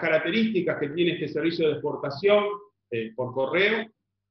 [0.00, 2.44] características que tiene este servicio de exportación
[2.90, 3.86] eh, por correo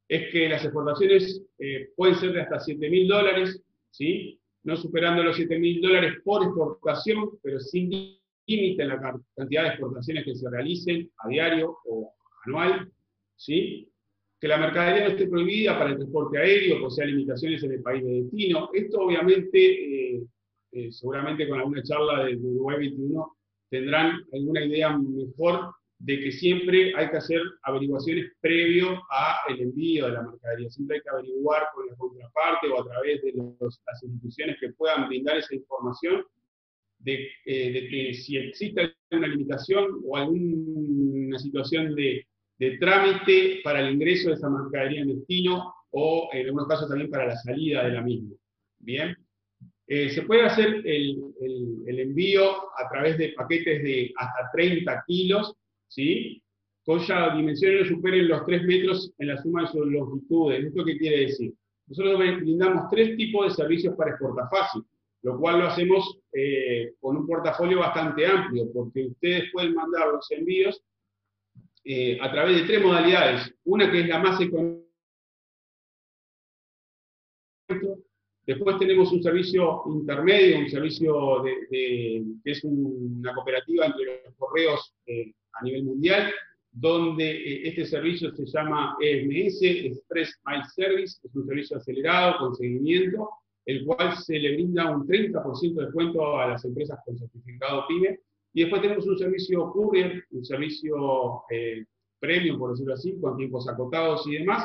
[0.08, 4.40] es que las exportaciones eh, pueden ser de hasta 7 mil dólares, ¿sí?
[4.64, 7.90] no superando los 7 mil dólares por exportación, pero sin
[8.46, 12.14] límite en la cantidad de exportaciones que se realicen a diario o
[12.46, 12.92] anual.
[13.36, 13.90] ¿sí?
[14.40, 17.82] Que la mercadería no esté prohibida para el transporte aéreo, o sea limitaciones en el
[17.82, 18.70] país de destino.
[18.74, 20.16] Esto obviamente,
[20.72, 23.37] eh, seguramente con alguna charla de Uruguay 21,
[23.70, 30.14] tendrán alguna idea mejor de que siempre hay que hacer averiguaciones previo al envío de
[30.14, 30.70] la mercadería.
[30.70, 35.08] Siempre hay que averiguar con la contraparte o a través de las instituciones que puedan
[35.08, 36.24] brindar esa información
[37.00, 42.26] de, eh, que si existe alguna limitación o alguna situación de,
[42.80, 47.28] trámite para el ingreso de esa mercadería en destino o en algunos casos también para
[47.28, 48.36] la salida de la misma.
[48.80, 49.16] Bien.
[49.90, 51.24] Eh, se puede hacer el,
[51.88, 52.44] envío
[52.78, 55.56] a través de paquetes de hasta 30 kilos
[55.88, 56.42] ¿sí?
[56.84, 60.66] cuya dimensiones no superen los 3 metros en la suma de sus longitudes.
[60.66, 61.54] ¿Esto qué quiere decir?
[61.88, 64.84] Nosotros brindamos tres tipos de servicios para exportar fácil,
[65.22, 70.30] lo cual lo hacemos eh, con un portafolio bastante amplio, porque ustedes pueden mandar los
[70.32, 70.82] envíos
[71.86, 73.54] eh, a través de tres modalidades.
[73.64, 74.87] Una que es la más económica.
[78.48, 85.34] Después tenemos un servicio intermedio, un servicio que es una cooperativa entre los correos eh,
[85.52, 86.32] a nivel mundial,
[86.72, 92.56] donde eh, este servicio se llama EMS, Express Mail Service, es un servicio acelerado con
[92.56, 93.30] seguimiento,
[93.66, 98.18] el cual se le brinda un 30% de descuento a las empresas con certificado PYME.
[98.54, 101.84] Y después tenemos un servicio courier, un servicio eh,
[102.18, 104.64] premium, por decirlo así, con tiempos acotados y demás,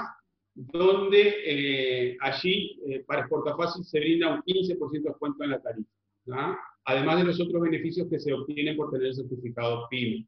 [0.55, 6.59] donde eh, allí para Exporta Fácil se brinda un 15% de descuento en la tarifa,
[6.85, 10.27] además de los otros beneficios que se obtienen por tener el certificado PYME.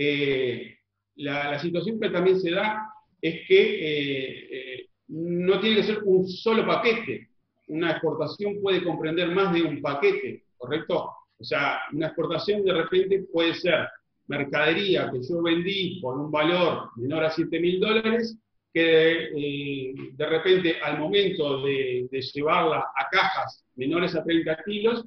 [0.00, 0.76] Eh,
[1.16, 2.88] la, situación que también se da
[3.20, 7.28] es que eh, eh, no tiene que ser un solo paquete.
[7.66, 11.10] Una exportación puede comprender más de un paquete, ¿correcto?
[11.36, 13.88] O sea, una exportación de repente puede ser
[14.28, 18.38] mercadería que yo vendí por un valor menor a 7 mil dólares,
[18.78, 25.04] que de repente al momento de, de, llevarla a cajas menores a 30 kilos,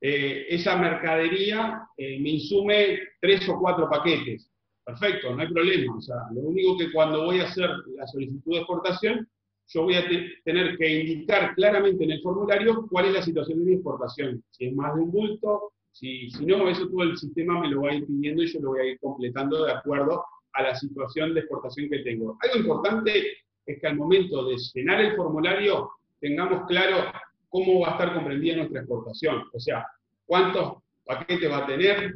[0.00, 4.50] eh, esa mercadería eh, me insume tres o cuatro paquetes.
[4.84, 5.96] Perfecto, no hay problema.
[5.96, 9.28] O sea, lo único que cuando voy a hacer la solicitud de exportación,
[9.68, 10.04] yo voy a
[10.44, 14.42] tener que indicar claramente en el formulario cuál es la situación de mi exportación.
[14.50, 17.82] Si es más de un bulto, si, si no, eso todo el sistema me lo
[17.82, 20.74] va a ir pidiendo y yo lo voy a ir completando de acuerdo a la
[20.74, 22.36] situación de exportación que tengo.
[22.40, 23.22] Algo importante
[23.64, 25.90] es que al momento de llenar el formulario
[26.20, 27.12] tengamos claro
[27.48, 29.44] cómo va a estar comprendida nuestra exportación.
[29.52, 29.86] O sea,
[30.24, 32.14] cuántos paquetes va a tener,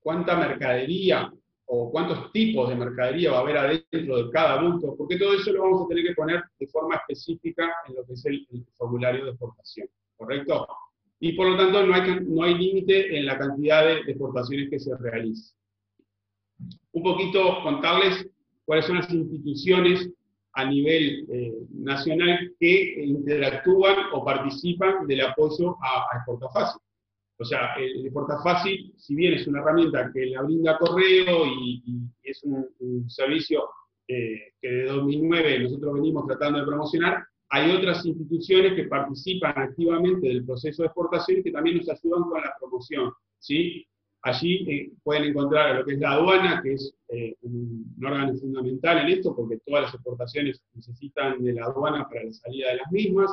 [0.00, 1.32] cuánta mercadería
[1.66, 5.52] o cuántos tipos de mercadería va a haber adentro de cada bulto, porque todo eso
[5.52, 8.46] lo vamos a tener que poner de forma específica en lo que es el,
[8.76, 10.66] formulario de exportación, ¿correcto?
[11.20, 14.78] Y por lo tanto no hay, no hay límite en la cantidad de, exportaciones que
[14.78, 15.56] se realicen.
[16.94, 18.26] Un poquito contarles
[18.64, 20.08] cuáles son las instituciones
[20.52, 26.80] a nivel eh, nacional que interactúan o participan del apoyo a, a Fácil.
[27.36, 28.10] O sea, el
[28.44, 31.82] Fácil, si bien es una herramienta que la brinda correo y,
[32.22, 33.68] es un, servicio
[34.06, 40.28] eh, que de 2009 nosotros venimos tratando de promocionar, hay otras instituciones que participan activamente
[40.28, 43.12] del proceso de exportación y que también nos ayudan con la promoción.
[43.40, 43.84] ¿sí?
[44.24, 48.98] Allí eh, pueden encontrar lo que es la aduana, que es eh, un, órgano fundamental
[49.00, 52.90] en esto, porque todas las exportaciones necesitan de la aduana para la salida de las
[52.90, 53.30] mismas,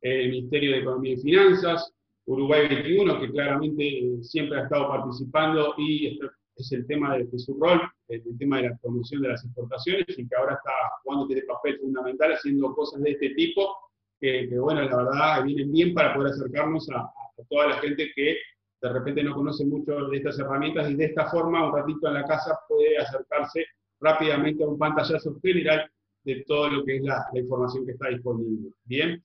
[0.00, 1.92] el Ministerio de Economía y Finanzas,
[2.26, 6.20] Uruguay 21, que claramente eh, siempre ha estado participando y
[6.54, 10.28] es el tema de, su rol, el, tema de la promoción de las exportaciones y
[10.28, 10.70] que ahora está
[11.02, 13.74] jugando este papel fundamental haciendo cosas de este tipo,
[14.20, 17.10] que, bueno, la verdad vienen bien para poder acercarnos a
[17.48, 18.36] toda la gente que
[18.80, 22.14] de repente no conoce mucho de estas herramientas y de esta forma, un ratito en
[22.14, 23.66] la casa, puede acercarse
[24.00, 25.90] rápidamente a un pantallazo general
[26.24, 28.70] de todo lo que es la, información que está disponible.
[28.84, 29.22] Bien.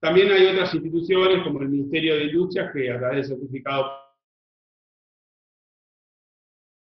[0.00, 4.04] También hay otras instituciones como el Ministerio de Industria que a través del certificado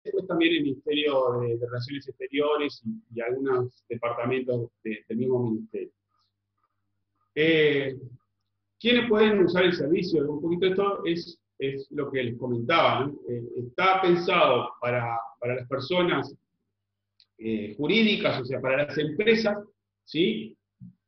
[0.04, 2.84] después también el Ministerio de, Relaciones Exteriores
[3.14, 5.94] y, algunos departamentos del mismo ministerio.
[7.36, 7.98] Eh,
[8.80, 10.30] ¿Quiénes pueden usar el servicio?
[10.30, 13.12] Un poquito esto es es lo que les comentaba.
[13.30, 16.36] Eh, está pensado para, las personas
[17.38, 19.58] eh, jurídicas, o sea, para las empresas,
[20.04, 20.56] ¿sí?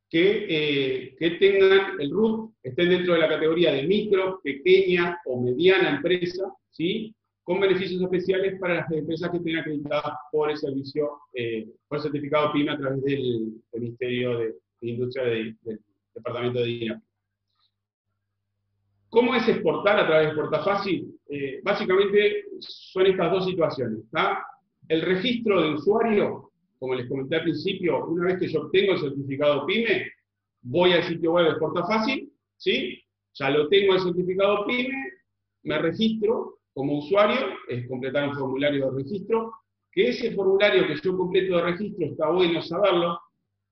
[0.09, 5.41] Que, eh, que, tengan el RUT, estén dentro de la categoría de micro, pequeña o
[5.41, 7.13] mediana empresa, ¿sí?
[7.43, 11.19] con beneficios especiales para las empresas que estén acreditadas por el servicio,
[11.87, 15.55] por el certificado PYME a través del, Ministerio de, Industria del
[16.15, 17.04] Departamento de Dinámica.
[19.15, 21.17] ¿Cómo es exportar a través de Portafácil?
[21.29, 24.01] Eh, básicamente son estas dos situaciones.
[24.89, 28.99] El registro de usuario, como les comenté al principio, una vez que yo obtengo el
[28.99, 30.11] certificado PYME,
[30.63, 33.01] voy al sitio web de Portafácil, ¿sí?
[33.35, 35.13] ya lo tengo el certificado PYME,
[35.63, 39.53] me registro, como usuario, es completar un formulario de registro,
[39.93, 43.17] que ese formulario que yo completo de registro, está bueno saberlo,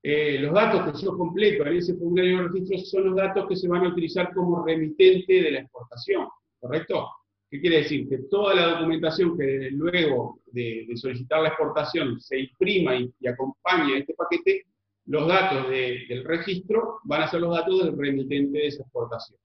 [0.05, 3.55] eh, los datos que yo completo en ese formulario de registro son los datos que
[3.55, 6.27] se van a utilizar como remitente de la exportación,
[6.59, 7.07] ¿correcto?
[7.49, 8.09] ¿Qué quiere decir?
[8.09, 13.99] Que toda la documentación que luego de, solicitar la exportación se imprima y, acompañe a
[13.99, 14.65] este paquete,
[15.05, 19.39] los datos del registro van a ser los datos del remitente de esa exportación.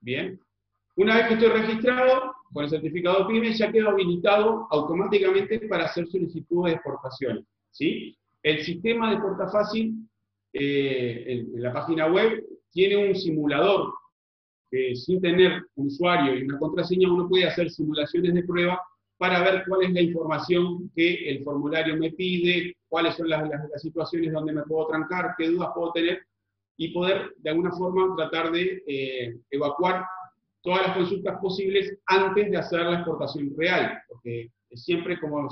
[0.00, 0.38] Bien,
[0.96, 6.06] una vez que estoy registrado con el certificado PYME, ya quedo habilitado automáticamente para hacer
[6.06, 7.46] solicitudes de exportación.
[7.70, 8.14] ¿sí?
[8.42, 9.94] El sistema de Portafácil
[10.52, 13.92] eh, en, la página web tiene un simulador
[14.70, 18.80] que sin tener un usuario y una contraseña uno puede hacer simulaciones de prueba
[19.16, 23.42] para ver cuál es la información que el formulario me pide, cuáles son las,
[23.80, 26.22] situaciones donde me puedo trancar, qué dudas puedo tener
[26.76, 30.04] y poder de alguna forma tratar de eh, evacuar
[30.62, 35.48] todas las consultas posibles antes de hacer la exportación real, porque siempre, como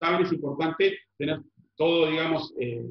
[0.00, 1.40] saben, es importante tener
[1.76, 2.84] todo, digamos, eh,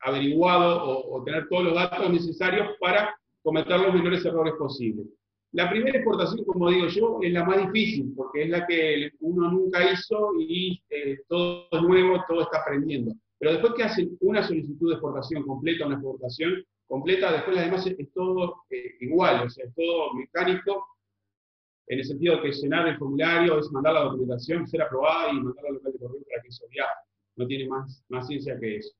[0.00, 5.06] averiguado o, tener todos los datos necesarios para cometer los menores errores posibles.
[5.52, 9.50] La primera exportación, como digo yo, es la más difícil, porque es la que uno
[9.50, 13.14] nunca hizo y eh, todo es nuevo, todo está aprendiendo.
[13.38, 18.12] Pero después que hacen una solicitud de exportación completa, una exportación, completa, después además es,
[18.12, 20.86] todo eh, igual, o sea, es todo mecánico,
[21.86, 25.40] en el sentido de que llenar el formulario es mandar la documentación, ser aprobada y
[25.40, 27.07] mandarla al local de correo para que eso viaje.
[27.38, 28.94] No tiene más, más ciencia que eso.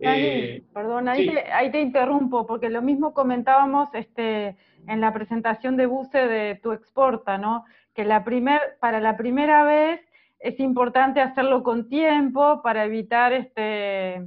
[0.00, 1.30] Eh, perdón, ahí,
[1.70, 4.56] te, interrumpo, porque lo mismo comentábamos este,
[4.88, 7.64] en la presentación de Buce de Tu Exporta, ¿no?
[7.94, 10.00] Que la primer, para la primera vez
[10.40, 14.26] es importante hacerlo con tiempo para evitar este,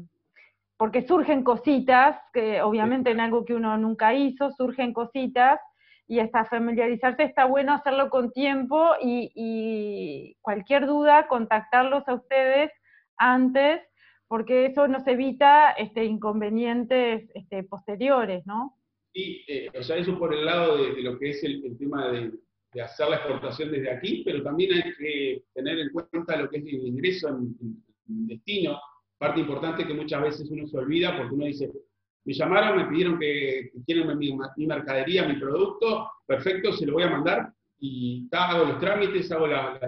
[0.77, 5.59] porque surgen cositas, que obviamente en algo que uno nunca hizo, surgen cositas,
[6.07, 12.71] y hasta familiarizarse está bueno hacerlo con tiempo y, cualquier duda, contactarlos a ustedes
[13.17, 13.81] antes,
[14.27, 18.77] porque eso nos evita este, inconvenientes este, posteriores, ¿no?
[19.13, 22.31] Sí, eh, o sea, eso por el lado de, lo que es el, tema de,
[22.81, 26.65] hacer la exportación desde aquí, pero también hay que tener en cuenta lo que es
[26.65, 27.55] el ingreso en
[28.27, 28.79] destino,
[29.17, 31.71] parte importante que muchas veces uno se olvida porque uno dice,
[32.25, 34.35] me llamaron, me pidieron que, quieren mi,
[34.67, 39.79] mercadería, mi producto, perfecto, se lo voy a mandar y hago los trámites, hago la,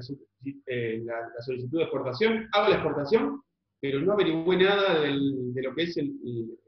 [0.65, 1.03] eh,
[1.45, 3.41] solicitud de exportación, hago la exportación,
[3.79, 6.13] pero no averigüé nada de lo que es el,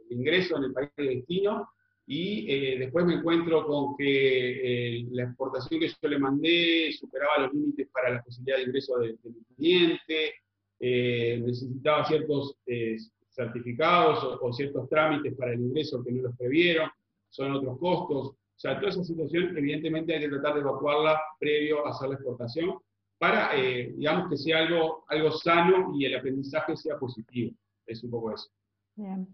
[0.09, 1.67] ingreso en el país de destino
[2.05, 7.39] y eh, después me encuentro con que eh, la exportación que yo le mandé superaba
[7.39, 10.33] los límites para la posibilidad de ingreso del de mi cliente,
[10.79, 12.97] eh, necesitaba ciertos eh,
[13.29, 16.89] certificados o, ciertos trámites para el ingreso que no los previeron,
[17.29, 18.27] son otros costos.
[18.29, 22.15] O sea, toda esa situación evidentemente hay que tratar de evacuarla previo a hacer la
[22.15, 22.77] exportación
[23.17, 27.51] para, eh, digamos, que sea algo, algo sano y el aprendizaje sea positivo.
[27.85, 28.49] Es un poco eso.
[28.95, 29.27] Bien.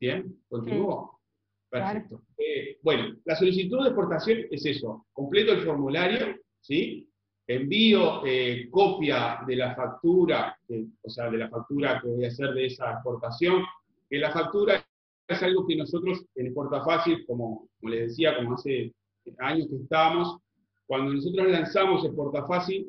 [0.00, 1.20] Bien, ¿continúo?
[1.70, 2.22] Perfecto.
[2.82, 7.08] bueno, la solicitud de exportación es eso, completo el formulario, ¿sí?
[7.46, 10.56] envío eh, copia de la factura,
[11.02, 13.62] o sea, de la factura que voy a hacer de esa exportación,
[14.08, 14.84] que la factura
[15.28, 18.92] es algo que nosotros en Exportafácil, como, como les decía, como hace
[19.38, 20.38] años que estamos,
[20.86, 22.86] cuando nosotros lanzamos Exportafácil,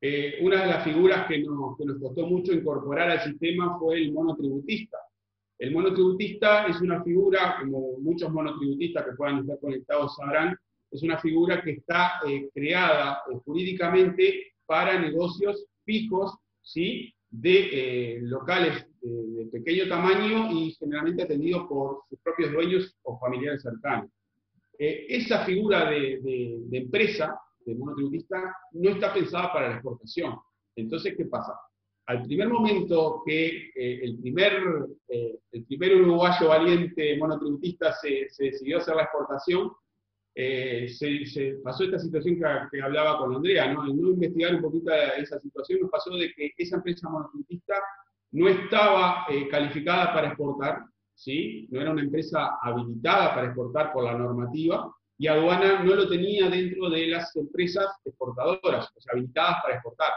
[0.00, 3.98] eh, una de las figuras que nos, que nos costó mucho incorporar al sistema fue
[3.98, 4.98] el monotributista.
[5.58, 10.56] El monotributista es una figura, como muchos monotributistas que puedan estar conectados sabrán,
[10.90, 17.12] es una figura que está eh, creada eh, jurídicamente para negocios fijos, ¿sí?
[17.30, 23.62] de eh, locales de pequeño tamaño y generalmente atendidos por sus propios dueños o familiares
[23.62, 24.10] cercanos.
[24.78, 27.38] esa figura de, empresa,
[27.74, 30.36] monotributista, no está pensada para la exportación.
[30.76, 31.54] Entonces, ¿qué pasa?
[32.06, 34.62] Al primer momento que el, primer,
[35.08, 39.70] el primer uruguayo valiente monotributista se, decidió hacer la exportación,
[40.40, 42.38] eh, se, pasó esta situación
[42.70, 43.84] que, hablaba con Andrea, ¿no?
[43.84, 47.74] no investigar un poquito esa situación, nos pasó de que esa empresa monotributista
[48.30, 50.84] no estaba eh, calificada para exportar,
[51.14, 51.66] ¿sí?
[51.72, 56.48] no era una empresa habilitada para exportar por la normativa, y aduana no lo tenía
[56.48, 60.12] dentro de las empresas exportadoras, o sea, habilitadas para exportar.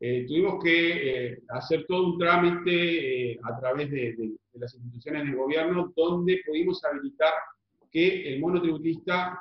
[0.00, 4.14] Eh, tuvimos que eh, hacer todo un trámite eh, a través de,
[4.52, 7.32] las instituciones del gobierno donde pudimos habilitar
[7.90, 9.40] que el monotributista,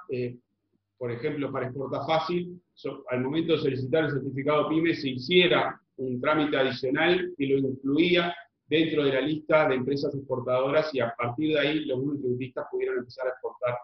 [0.97, 2.61] por ejemplo, para exportar fácil,
[3.09, 8.33] al momento de solicitar el certificado PYME se hiciera un trámite adicional que lo incluía
[8.67, 12.99] dentro de la lista de empresas exportadoras y a partir de ahí los monotributistas pudieron
[12.99, 13.75] empezar a exportar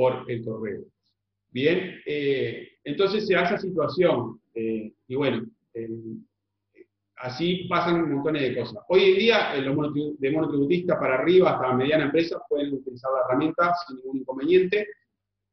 [0.00, 0.80] por el correo.
[1.50, 2.00] Bien,
[2.84, 5.44] entonces se hace esa situación, y bueno,
[7.16, 8.82] así pasan montón de cosas.
[8.88, 13.74] Hoy en día, los de monotributistas para arriba hasta mediana empresa pueden utilizar la herramienta
[13.86, 14.88] sin ningún inconveniente.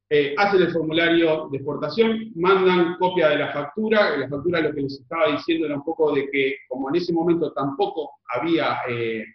[0.10, 4.16] Eh, hacen el formulario de exportación, mandan copia de la factura.
[4.16, 7.12] La factura lo que les estaba diciendo era un poco de que, como en ese
[7.12, 9.25] momento tampoco había eh,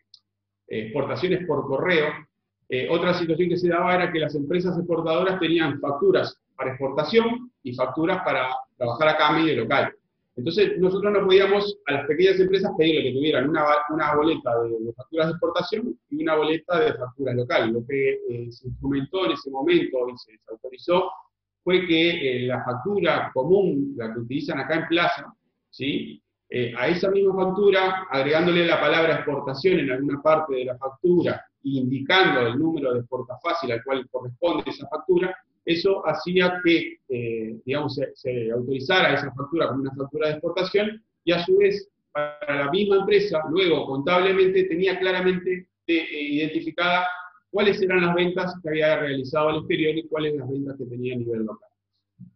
[0.66, 2.06] exportaciones por correo,
[2.72, 7.52] eh, otra situación que se daba era que las empresas exportadoras tenían facturas para exportación
[7.62, 8.48] y facturas para
[8.78, 9.94] trabajar acá a medio local.
[10.36, 14.90] Entonces, nosotros no podíamos a las pequeñas empresas pedirle que tuvieran una, una boleta de,
[14.94, 17.74] facturas de exportación y una boleta de facturas locales.
[17.74, 21.10] Lo que eh, se instrumentó en ese momento y se, autorizó
[21.62, 25.34] fue que eh, la factura común, la que utilizan acá en Plaza,
[25.68, 26.22] ¿sí?
[26.48, 31.44] Eh, a esa misma factura, agregándole la palabra exportación en alguna parte de la factura,
[31.64, 37.98] indicando el número de exportafácil al cual corresponde esa factura, eso hacía que, eh, digamos,
[38.14, 42.70] se, autorizara esa factura como una factura de exportación y a su vez para la
[42.70, 47.06] misma empresa, luego contablemente tenía claramente eh, identificada
[47.50, 51.14] cuáles eran las ventas que había realizado al exterior y cuáles las ventas que tenía
[51.14, 51.68] a nivel local.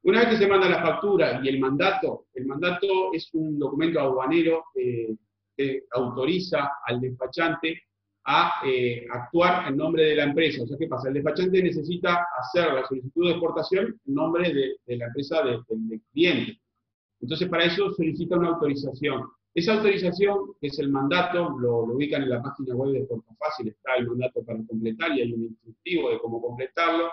[0.02, 4.00] Una vez que se manda la factura y el mandato, el mandato es un documento
[4.00, 5.14] aduanero eh,
[5.56, 7.82] que autoriza al despachante
[8.28, 10.62] a eh, actuar en nombre de la empresa.
[10.62, 11.08] O sea, ¿qué pasa?
[11.08, 15.62] El despachante necesita hacer la solicitud de exportación en nombre de, la empresa del
[16.12, 16.58] cliente.
[17.20, 19.22] Entonces, para eso solicita una autorización.
[19.54, 23.06] Esa autorización, que es el mandato, lo, ubican en la página web de
[23.38, 27.08] Fácil, está el mandato para completar y hay un instructivo de cómo completarlo.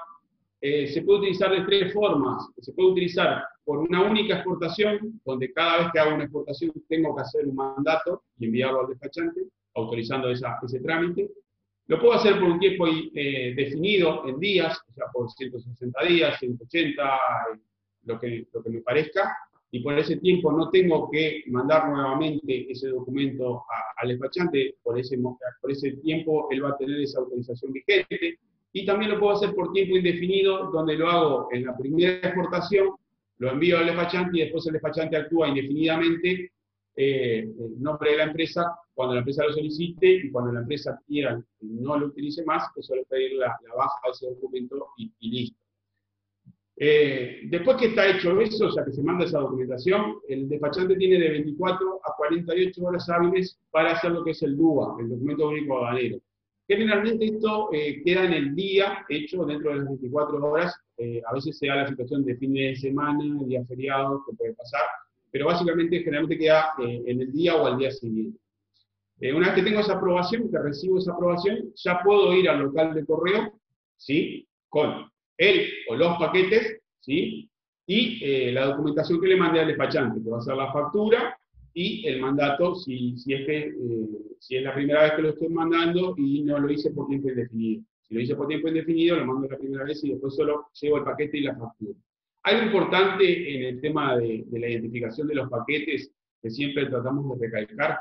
[0.62, 2.44] Eh, se puede utilizar de tres formas.
[2.60, 7.16] Se puede utilizar por una única exportación, donde cada vez que hago una exportación tengo
[7.16, 9.44] que hacer un mandato y enviarlo al despachante
[9.76, 11.30] autorizando ese trámite.
[11.88, 16.40] Lo puedo hacer por un tiempo eh, definido en días, o sea, por 160 días,
[16.40, 17.60] 180, eh,
[18.06, 19.36] lo, que, lo que me parezca,
[19.70, 23.64] y por ese tiempo no tengo que mandar nuevamente ese documento
[23.98, 28.40] al despachante, por ese, por ese tiempo él va a tener esa autorización vigente,
[28.72, 32.92] y también lo puedo hacer por tiempo indefinido, donde lo hago en la primera exportación,
[33.40, 36.53] lo envío al despachante y después el despachante actúa indefinidamente
[36.96, 41.00] eh, el nombre de la empresa cuando la empresa lo solicite y cuando la empresa
[41.08, 45.58] quiera no lo utilice más, pues suele pedir la, baja de ese documento y, listo.
[46.76, 50.96] Eh, después que está hecho eso, o sea que se manda esa documentación, el despachante
[50.96, 55.10] tiene de 24 a 48 horas hábiles para hacer lo que es el DUA, el
[55.10, 56.20] documento único aduanero.
[56.68, 60.76] Generalmente esto eh, queda en el día hecho dentro de las 24 horas,
[61.26, 64.82] a veces se da la situación de fin de semana, día feriado, que puede pasar,
[65.34, 68.38] pero básicamente generalmente queda eh, en el día o al día siguiente.
[69.20, 72.60] Eh, una vez que tengo esa aprobación, que recibo esa aprobación, ya puedo ir al
[72.60, 73.52] local de correo,
[73.98, 74.48] ¿sí?
[74.70, 77.50] Con él o los paquetes, ¿sí?
[77.88, 81.36] Y eh, la documentación que le mandé al despachante, que va a ser la factura
[81.74, 83.74] y el mandato, si, si es que,
[84.38, 87.30] si es la primera vez que lo estoy mandando y no lo hice por tiempo
[87.30, 87.82] indefinido.
[88.04, 90.98] Si lo hice por tiempo indefinido, lo mando la primera vez y después solo llevo
[90.98, 91.98] el paquete y la factura.
[92.44, 97.48] Algo importante en el tema de, la identificación de los paquetes que siempre tratamos de
[97.48, 98.00] recalcar.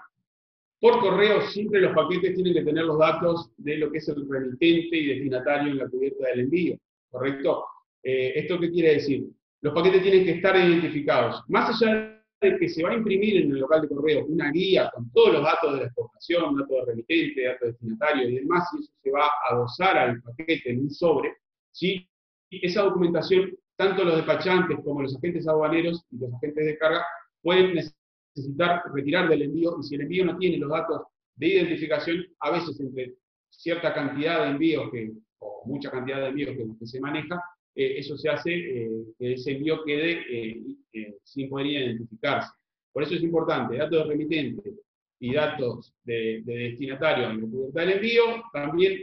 [0.81, 4.29] Por correo siempre los paquetes tienen que tener los datos de lo que es el
[4.29, 6.77] remitente y destinatario en la cubierta del envío,
[7.09, 7.65] ¿correcto?
[8.03, 9.29] Eh, ¿Esto qué quiere decir?
[9.61, 11.45] Los paquetes tienen que estar identificados.
[11.47, 14.91] Más allá de que se va a imprimir en el local de correo una guía
[14.93, 18.69] con todos los datos de la exportación, datos de remitente, datos de destinatario y demás,
[18.73, 21.37] y eso se va a adosar al paquete en un sobre,
[21.71, 22.09] ¿sí?
[22.51, 27.05] esa documentación tanto los despachantes como los agentes aduaneros y los agentes de carga
[27.43, 31.03] pueden necesitar retirar del envío y si el envío no tiene los datos
[31.35, 33.15] de identificación, a veces entre
[33.51, 35.11] cierta cantidad de envíos que,
[35.41, 37.43] o mucha cantidad de envíos que, se maneja,
[37.75, 42.53] eh, eso se hace eh, que ese envío quede eh, sin poder identificarse.
[42.93, 44.75] Por eso es importante, datos de remitente
[45.19, 48.23] y datos de, destinatario en cubierta del envío,
[48.53, 49.01] también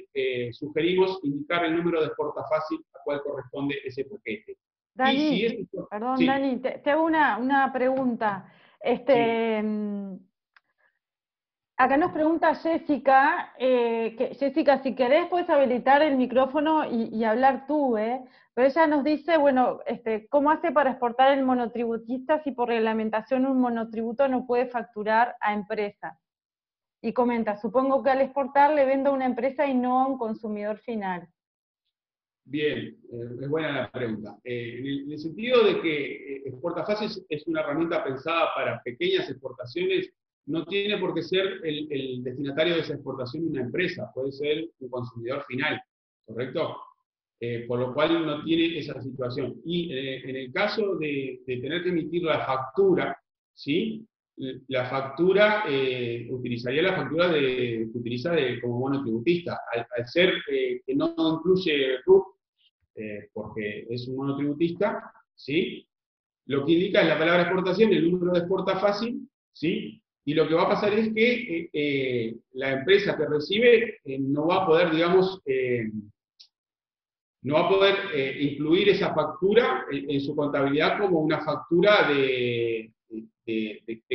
[0.51, 2.11] sugerimos indicar el número de
[2.49, 4.55] fácil a cual corresponde ese paquete.
[4.99, 8.45] Dani, perdón, Dani, te, hago una, pregunta.
[8.81, 10.17] Este, mm,
[11.77, 17.67] Acá nos pregunta Jessica, eh, que, Jessica, si querés puedes habilitar el micrófono y, hablar
[17.67, 18.21] tú, ¿eh?
[18.53, 23.45] Pero ella nos dice, bueno, este, ¿cómo hace para exportar el monotributista si por reglamentación
[23.45, 26.19] un monotributo no puede facturar a empresas?
[27.01, 30.17] Y comenta, supongo que al exportar le vendo a una empresa y no a un
[30.17, 31.29] consumidor final.
[32.49, 34.35] Bien, eh, es buena la pregunta.
[34.43, 39.29] Eh, en, el, sentido de que eh, Exporta Fácil es una herramienta pensada para pequeñas
[39.29, 40.09] exportaciones,
[40.47, 44.89] no tiene por qué ser el, destinatario de esa exportación una empresa, puede ser un
[44.89, 45.79] consumidor final,
[46.25, 46.75] ¿correcto?
[47.67, 49.61] por lo cual no tiene esa situación.
[49.63, 53.17] Y en el caso de, tener que emitir la factura,
[53.53, 54.05] ¿sí?
[54.67, 55.63] la factura,
[56.31, 59.61] utilizaría la factura de, que utiliza de, como monotributista.
[59.71, 62.38] Al, al ser que no incluye RUP,
[62.99, 65.87] eh, porque es un monotributista, ¿sí?
[66.47, 70.01] Lo que indica es la palabra exportación, el número de exporta fácil, ¿sí?
[70.25, 74.47] Y lo que va a pasar es que eh, eh, la empresa que recibe no
[74.47, 75.41] va a poder, digamos,
[77.41, 77.95] no va a poder
[78.41, 82.91] incluir esa factura en, su contabilidad como una factura de,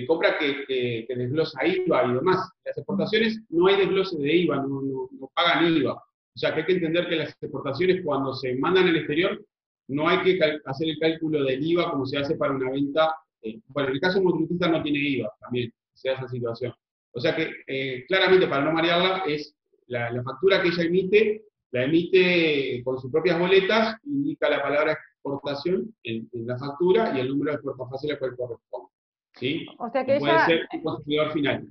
[0.07, 2.51] compra que, desglosa IVA y demás.
[2.67, 6.04] Las exportaciones no hay desglose de IVA, no pagan IVA.
[6.35, 9.41] O sea, que hay que entender que las exportaciones cuando se mandan al exterior,
[9.89, 13.15] no hay que hacer el cálculo del IVA como se hace para una venta.
[13.43, 16.75] Eh, bueno, en el caso monotributista no tiene IVA también, se da esa situación.
[17.13, 19.55] O sea que eh, claramente para no marearla es
[19.87, 25.95] la, factura que ella emite, la emite con sus propias boletas, indica la palabra exportación
[26.03, 28.89] en, la factura y el número de exportación fácil al cual corresponde.
[29.35, 29.67] ¿sí?
[29.79, 31.69] O sea que puede ser a consumidor final.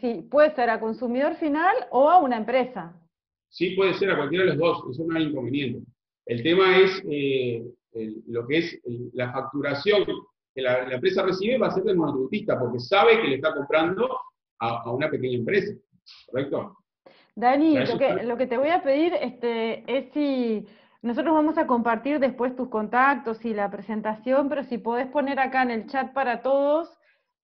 [0.00, 2.92] Sí, puede ser a consumidor final o a una empresa.
[3.50, 5.84] Sí puede ser a cualquiera de los dos, eso no hay inconveniente.
[6.26, 7.64] El tema es eh,
[8.28, 8.80] lo que es
[9.12, 10.04] la facturación
[10.54, 14.08] que la, empresa recibe va a ser del monotributista, porque sabe que le está comprando
[14.60, 15.74] a, una pequeña empresa,
[16.26, 16.76] ¿correcto?
[17.34, 17.78] Dani,
[18.24, 20.66] lo que, te voy a pedir este, es si
[21.02, 25.62] nosotros vamos a compartir después tus contactos y la presentación, pero si podés poner acá
[25.62, 26.96] en el chat para todos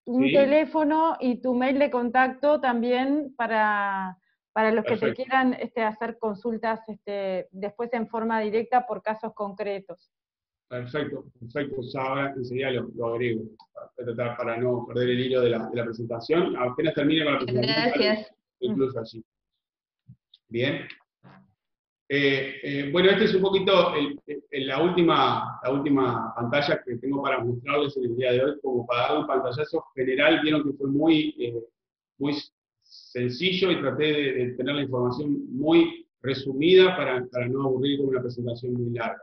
[0.05, 4.19] un teléfono y tu mail de contacto también para,
[4.57, 9.35] para los que te quieran este, hacer consultas este, después en forma directa por casos
[9.35, 10.11] concretos.
[10.67, 11.83] Perfecto, perfecto.
[11.93, 13.43] Ya ahora enseguida lo, agrego
[14.17, 16.57] para, para, no perder el hilo de la, de la, presentación.
[16.57, 17.77] Apenas termine con la presentación.
[17.77, 18.35] Gracias.
[18.61, 19.23] Incluso allí.
[20.49, 20.89] Bien.
[22.09, 23.93] Eh, eh, bueno, este es un poquito
[24.53, 28.87] la, última, la última pantalla que tengo para mostrarles en el día de hoy, como
[28.87, 30.41] para dar un pantallazo general.
[30.41, 31.63] Vieron que fue muy, eh,
[32.17, 32.33] muy
[32.89, 38.21] sencillo y traté de, tener la información muy resumida para, para, no aburrir con una
[38.21, 39.23] presentación muy larga.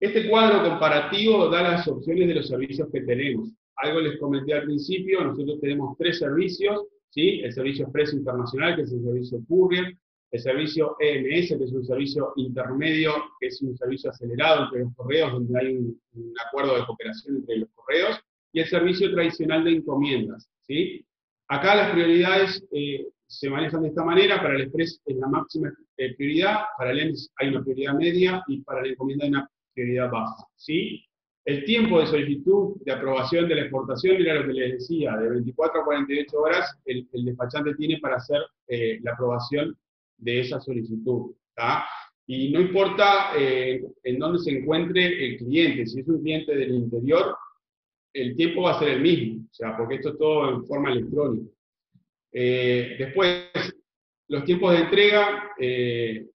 [0.00, 3.50] Este cuadro comparativo da las opciones de los servicios que tenemos.
[3.76, 7.40] Algo les comenté al principio, nosotros tenemos tres servicios, ¿sí?
[7.42, 9.96] el servicio Expreso Internacional, que es el servicio Courier,
[10.32, 14.94] el servicio EMS, que es un servicio intermedio, que es un servicio acelerado entre los
[14.94, 18.20] correos, donde hay un, un acuerdo de cooperación entre los correos,
[18.52, 20.48] y el servicio tradicional de encomiendas.
[20.66, 21.06] ¿sí?
[21.48, 25.72] Acá las prioridades eh, se manejan de esta manera, para el Express es la máxima
[25.96, 29.50] eh, prioridad, para el EMS hay una prioridad media y para la encomienda hay una
[29.72, 30.44] prioridad baja.
[30.56, 31.04] ¿sí?
[31.44, 35.28] El tiempo de solicitud de aprobación de la exportación era lo que les decía, de
[35.28, 39.76] 24 a 48 horas el, despachante tiene para hacer eh, la aprobación
[40.16, 41.32] de esa solicitud.
[42.26, 47.36] Y no importa en dónde se encuentre el cliente, si es un cliente del interior
[48.16, 50.90] el tiempo va a ser el mismo, o sea, porque esto es todo en forma
[50.90, 51.50] electrónica.
[52.32, 53.50] Eh, después,
[54.28, 56.26] los tiempos de entrega, eh,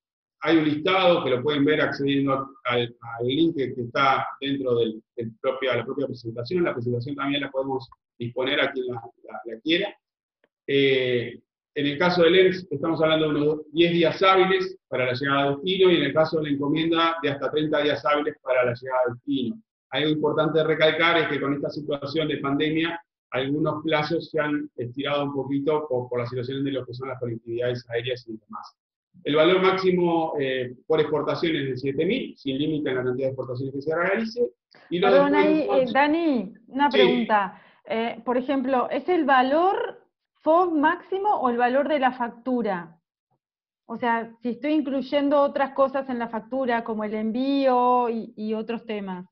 [0.41, 5.85] hay un listado que lo pueden ver accediendo al, link que, está dentro de la
[5.85, 6.63] propia presentación.
[6.63, 9.01] La presentación también la podemos disponer a quien la,
[9.63, 9.95] quiera.
[10.67, 11.39] Eh,
[11.73, 15.43] en el caso del ENS, estamos hablando de unos 10 días hábiles para la llegada
[15.43, 18.65] a destino y en el caso de la encomienda, de hasta 30 días hábiles para
[18.65, 22.99] la llegada a destino algo importante recalcar es que con esta situación de pandemia,
[23.31, 27.19] algunos plazos se han estirado un poquito por, la situación de lo que son las
[27.19, 28.77] conectividades aéreas y demás.
[29.23, 33.31] El valor máximo eh, por exportación es de 7.000, sin límite en la cantidad de
[33.31, 34.49] exportaciones que se realice.
[34.89, 37.61] Y Perdón, ahí, eh, Dani, una pregunta.
[37.85, 42.97] Eh, por ejemplo, ¿es el valor FOB máximo o el valor de la factura?
[43.85, 48.85] O sea, si estoy incluyendo otras cosas en la factura, como el envío y otros
[48.85, 49.30] temas.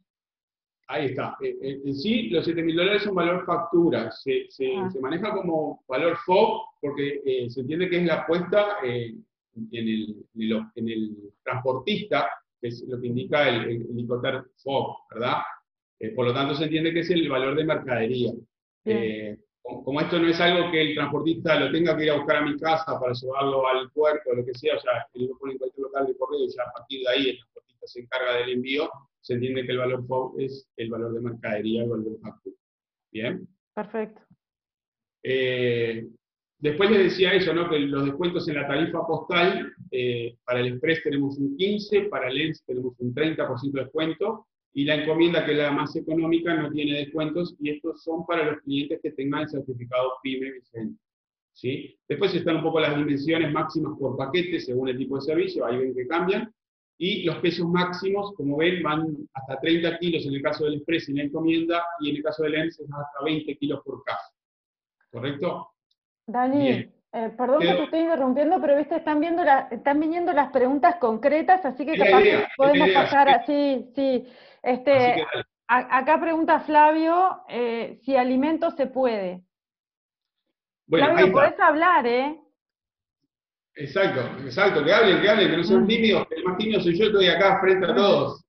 [0.91, 1.37] Ahí está.
[1.39, 4.11] Eh, eh, en sí, los 7 mil dólares son valor factura.
[4.11, 4.89] Se, ah.
[4.91, 9.23] se, maneja como valor FOB porque eh, se entiende que es la apuesta en,
[9.71, 12.27] el, en, el, transportista,
[12.59, 14.07] que es lo que indica el, el,
[14.63, 15.37] FOB, ¿verdad?
[16.15, 18.31] por lo tanto, se entiende que es el valor de mercadería.
[19.61, 22.41] como, esto no es algo que el transportista lo tenga que ir a buscar a
[22.41, 25.53] mi casa para llevarlo al puerto o lo que sea, o sea, él lo pone
[25.53, 28.37] en cualquier local de correo y ya a partir de ahí el transportista se encarga
[28.37, 28.89] del envío,
[29.21, 32.55] se entiende que el valor FOB es el valor de mercadería, el valor factura.
[33.11, 33.47] ¿Bien?
[33.73, 34.21] Perfecto.
[35.23, 36.07] Eh,
[36.57, 37.69] después les decía eso, ¿no?
[37.69, 42.29] que los descuentos en la tarifa postal, eh, para el Express tenemos un 15, para
[42.29, 46.53] el ENS tenemos un 30% de descuento, y la encomienda, que es la más económica,
[46.53, 51.01] no tiene descuentos, y estos son para los clientes que tengan el certificado PYME vigente.
[51.53, 51.97] ¿sí?
[52.07, 55.77] Después están un poco las dimensiones máximas por paquete, según el tipo de servicio, ahí
[55.77, 56.53] ven que cambian,
[57.01, 61.07] y los pesos máximos, como ven, van hasta 30 kilos en el caso del Express
[61.07, 64.29] y la encomienda, y en el caso del ENS es hasta 20 kilos por caja.
[65.09, 65.71] ¿Correcto?
[66.27, 66.89] Dani, eh,
[67.37, 71.85] perdón que te estoy interrumpiendo, pero viste, están viendo están viniendo las preguntas concretas, así
[71.85, 72.21] que capaz
[72.57, 74.27] podemos pasar así, sí.
[74.61, 75.25] Este,
[75.67, 79.41] acá pregunta Flavio eh, si alimento se puede.
[80.89, 82.37] Flavio, podés hablar, ¿eh?
[83.75, 87.27] Exacto, exacto, que hablen, que hablen, que no sean tímidos, que tímido soy yo, estoy
[87.27, 88.45] acá frente a todos.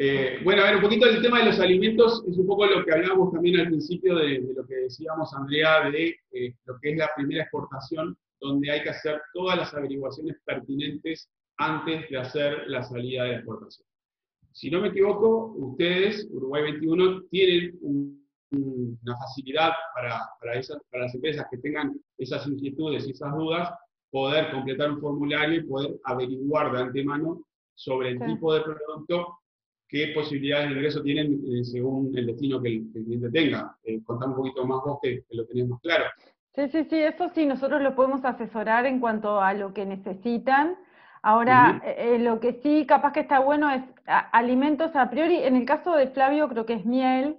[0.00, 2.84] Eh, bueno, a ver, un poquito el tema de los alimentos es un poco lo
[2.84, 6.98] que hablábamos también al principio de, lo que decíamos, Andrea, de eh, lo que es
[6.98, 12.82] la primera exportación, donde hay que hacer todas las averiguaciones pertinentes antes de hacer la
[12.84, 13.86] salida de la exportación.
[14.52, 21.14] Si no me equivoco, ustedes, Uruguay 21, tienen una facilidad para, para, esas, para las
[21.14, 23.68] empresas que tengan esas inquietudes y esas dudas,
[24.10, 27.42] poder completar un formulario y poder averiguar de antemano
[27.74, 29.38] sobre el tipo de producto,
[29.88, 33.76] qué posibilidades de ingreso tienen eh, según el destino que el, cliente tenga.
[33.84, 36.04] Eh, contame un poquito más vos que, lo tenemos claro.
[36.54, 40.76] Sí, sí, sí, eso sí, nosotros lo podemos asesorar en cuanto a lo que necesitan
[41.22, 43.82] Ahora, eh, eh, lo que sí capaz que está bueno es
[44.32, 47.38] alimentos a priori, en el caso de Flavio creo que es miel,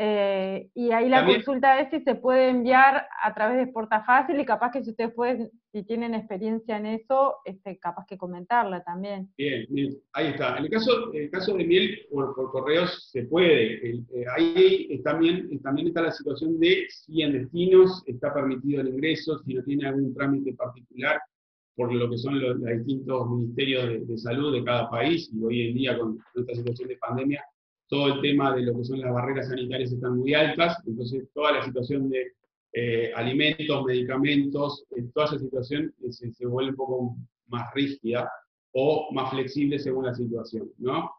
[0.00, 4.44] eh, y ahí la consulta es si se puede enviar a través de Portafácil y
[4.44, 9.28] capaz que si ustedes pueden, si tienen experiencia en eso, este, capaz que comentarla también.
[9.36, 10.56] Bien, bien, ahí está.
[10.56, 14.04] En el caso, el caso de miel por, correos se puede.
[14.36, 19.54] ahí también, también está la situación de si en destinos está permitido el ingreso, si
[19.54, 21.20] no tiene algún trámite particular
[21.74, 25.74] por lo que son los, distintos ministerios de, salud de cada país, y hoy en
[25.74, 27.44] día con esta situación de pandemia,
[27.88, 31.52] todo el tema de lo que son las barreras sanitarias están muy altas, entonces toda
[31.52, 32.32] la situación de
[32.72, 38.30] eh, alimentos, medicamentos, eh, toda esa situación eh, se, vuelve un poco más rígida
[38.72, 41.10] o más flexible según la situación, ¿no?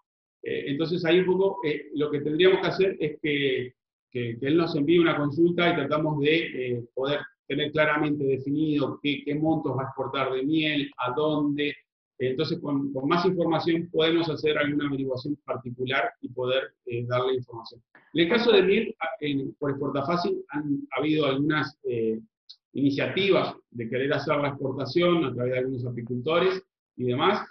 [0.41, 1.59] entonces ahí un poco
[1.95, 3.73] lo que tendríamos que hacer es que,
[4.09, 9.35] que, que, él nos envíe una consulta y tratamos de poder tener claramente definido qué,
[9.35, 11.75] montos va a exportar de miel, a dónde.
[12.19, 17.81] Entonces, con, más información podemos hacer alguna averiguación particular y poder eh, darle información.
[18.13, 18.95] En el caso de miel,
[19.57, 22.19] por Exportafácil han habido algunas eh,
[22.73, 26.61] iniciativas de querer hacer la exportación a través de algunos apicultores
[26.97, 27.47] y demás,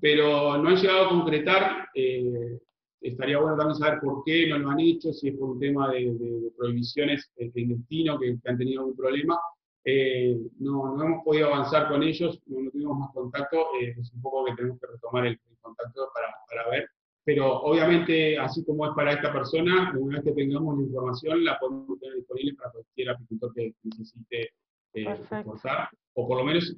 [0.00, 1.88] pero no han llegado a concretar.
[1.94, 2.60] Eh,
[3.00, 5.90] estaría bueno también saber por qué no lo han hecho, si es por un tema
[5.90, 9.36] de, prohibiciones en destino que, han tenido algún problema.
[9.84, 14.22] Eh, no, no, hemos podido avanzar con ellos, no, tuvimos más contacto, eh, es un
[14.22, 16.88] poco que tenemos que retomar el, contacto para, para, ver.
[17.24, 21.58] Pero obviamente, así como es para esta persona, una vez que tengamos la información, la
[21.58, 24.50] podemos tener disponible para cualquier apicultor que necesite
[24.94, 25.06] eh,
[26.14, 26.76] o por lo menos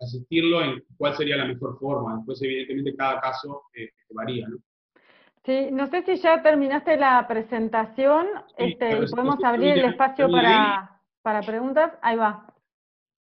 [0.00, 2.16] asistirlo en cuál sería la mejor forma.
[2.16, 4.58] Después, evidentemente, cada caso eh, varía, ¿no?
[5.44, 11.01] Sí, no sé si ya terminaste la presentación, este, y podemos abrir el espacio para,
[11.22, 11.92] para, preguntas.
[12.02, 12.46] Ahí va.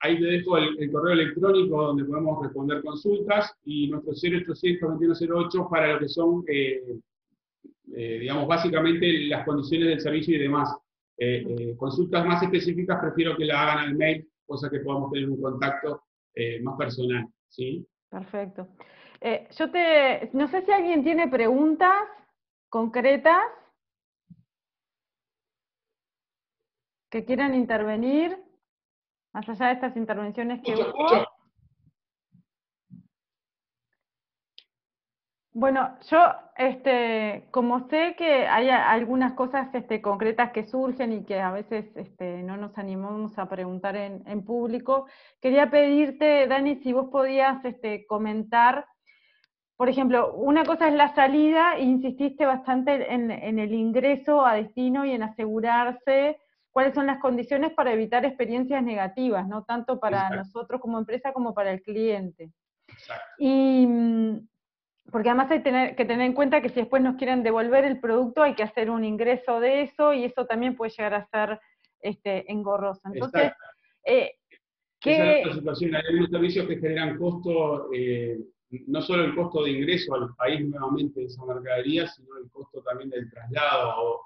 [0.01, 5.95] Ahí te dejo el, correo electrónico donde podemos responder consultas y nuestro 0800 08 para
[5.95, 6.83] lo que son, eh,
[7.95, 10.77] eh, digamos, básicamente las condiciones del servicio y demás.
[11.17, 15.41] Eh, consultas más específicas prefiero que la hagan al mail, cosa que podamos tener un
[15.41, 16.03] contacto
[16.63, 17.27] más personal.
[17.49, 17.87] ¿sí?
[18.11, 18.69] Perfecto.
[19.21, 21.95] Eh, yo te, no sé si alguien tiene preguntas
[22.69, 23.43] concretas
[27.15, 28.37] que quieran intervenir,
[29.33, 30.93] más allá de estas intervenciones que hubo.
[35.53, 36.19] Bueno, yo,
[36.57, 41.97] este, como sé que hay algunas cosas este, concretas que surgen y que a veces
[41.97, 45.07] este, no nos animamos a preguntar en, en, público,
[45.41, 48.89] quería pedirte, Dani, si vos podías este, comentar
[49.77, 55.05] por ejemplo, una cosa es la salida, e insististe bastante en, el ingreso a destino
[55.05, 56.39] y en asegurarse
[56.75, 59.63] cuáles son las condiciones para evitar experiencias negativas, ¿no?
[59.63, 62.51] Tanto para nosotros como empresa como para el cliente.
[63.39, 63.87] Y,
[65.13, 68.43] porque además hay que tener en cuenta que si después nos quieren devolver el producto
[68.43, 71.61] hay que hacer un ingreso de eso y eso también puede llegar a ser
[72.01, 73.03] este, engorroso.
[73.05, 73.53] Entonces,
[74.05, 74.33] eh,
[74.99, 75.13] ¿qué...
[75.13, 75.95] Esa es la situación.
[75.95, 78.41] Hay algunos servicios que generan costo, eh,
[78.89, 82.83] no solo el costo de ingreso al país nuevamente de esa mercadería, sino el costo
[82.83, 84.23] también del traslado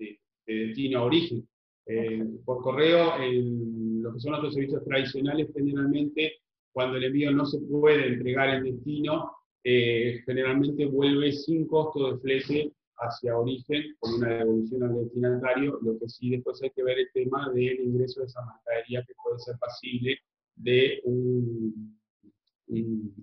[0.00, 1.46] de, destino a origen.
[1.86, 6.34] Eh, por correo, lo que son otros servicios tradicionales, generalmente,
[6.72, 9.32] cuando el envío no se puede entregar en destino,
[9.64, 15.98] eh, generalmente vuelve sin costo de flete hacia origen con una devolución al destinatario, lo
[15.98, 19.38] que sí después hay que ver el tema del ingreso de esa mercadería que puede
[19.38, 20.18] ser pasible
[20.56, 21.98] de un,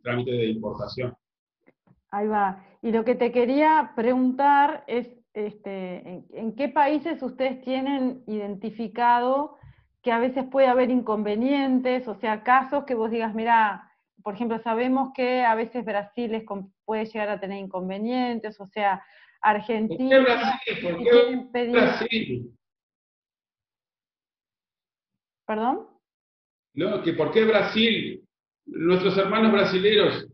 [0.03, 1.13] trámite de importación.
[2.11, 2.65] Ahí va.
[2.81, 9.57] Y lo que te quería preguntar es, este, ¿en, qué países ustedes tienen identificado
[10.01, 13.91] que a veces puede haber inconvenientes, o sea, casos que vos digas, mira,
[14.23, 16.45] por ejemplo, sabemos que a veces Brasil
[16.85, 19.03] puede llegar a tener inconvenientes, o sea,
[19.41, 20.25] Argentina.
[20.81, 22.51] ¿Por qué Brasil?
[25.45, 25.87] ¿Perdón?
[26.73, 28.23] No, que por qué Brasil,
[28.65, 30.28] nuestros hermanos brasileños,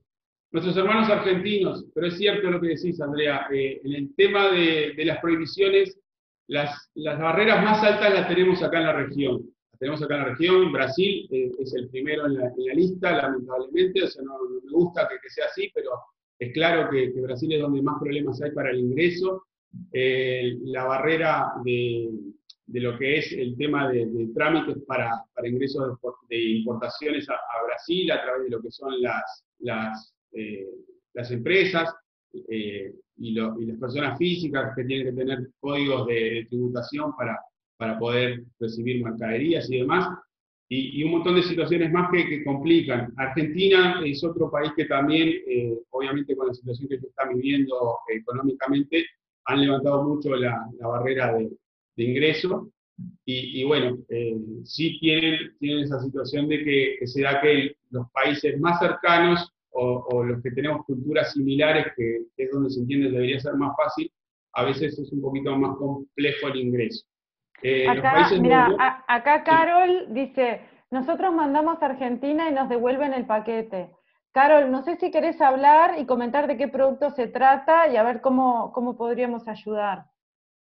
[0.56, 4.94] nuestros hermanos argentinos, pero es cierto lo que decís, Andrea, eh, en el tema de,
[5.06, 6.00] las prohibiciones,
[6.48, 10.30] las, las barreras más altas las tenemos acá en la región tenemos acá en la
[10.30, 15.08] región, Brasil eh, es el primero en la, lista, lamentablemente, o sea, no, me gusta
[15.22, 15.92] que, sea así, pero
[16.40, 19.46] es claro que, Brasil es donde más problemas hay para el ingreso.
[19.92, 22.10] Eh, la barrera de,
[22.68, 25.98] lo que es el tema de, trámites para, para, ingresos
[26.30, 30.68] de, importaciones a, Brasil a través de lo que son las, las, eh,
[31.14, 31.94] las empresas
[32.32, 37.40] y, y, las personas físicas que tienen que tener códigos de tributación para,
[37.78, 40.10] para poder recibir mercaderías y demás,
[40.68, 43.14] y, un montón de situaciones más que, complican.
[43.18, 48.00] Argentina es otro país que también, eh, obviamente con la situación que se está viviendo
[48.14, 49.06] económicamente,
[49.46, 52.72] han levantado mucho la, barrera de, ingreso,
[53.26, 58.58] y, bueno, eh, sí tienen, tienen esa situación de que, se da que los países
[58.60, 63.40] más cercanos o, los que tenemos culturas similares, que, que es donde se entiende debería
[63.40, 64.12] ser más fácil,
[64.54, 67.06] a veces es un poquito más complejo el ingreso.
[67.62, 70.62] Eh, acá, mira, acá Carol dice,
[70.92, 73.92] nosotros mandamos a Argentina y nos devuelven el paquete.
[74.32, 78.04] Carol, no sé si querés hablar y comentar de qué producto se trata y a
[78.04, 80.06] ver cómo, cómo podríamos ayudar.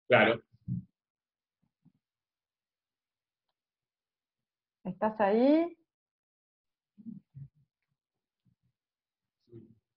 [0.08, 0.40] Claro.
[4.84, 5.76] ¿Estás ahí?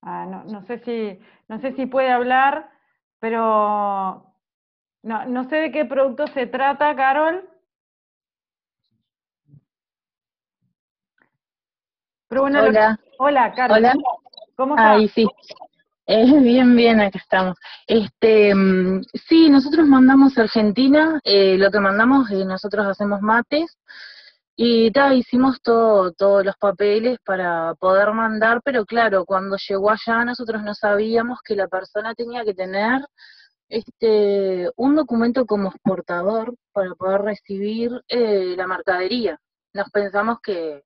[0.09, 2.71] Ah, no, no, sé si, no sé si puede hablar,
[3.19, 4.33] pero
[5.03, 7.51] no, no sé de qué producto se trata, Carol.
[12.31, 13.01] hola.
[13.19, 13.79] hola, Carol.
[13.79, 13.95] Hola.
[14.55, 14.97] ¿Cómo estás?
[14.97, 15.27] Ay, sí.
[16.07, 17.59] Eh, bien, bien, acá estamos.
[17.89, 23.77] Este, mm, sí, nosotros mandamos a Argentina, eh, lo que mandamos, eh, nosotros hacemos mates,
[24.57, 30.25] y ta, hicimos todo, todos los papeles para poder mandar, pero claro, cuando llegó allá
[30.25, 33.03] nosotros no sabíamos que la persona tenía que tener
[33.69, 39.39] este, un documento como exportador para poder recibir eh, la mercadería.
[39.75, 40.85] Nos pensamos que,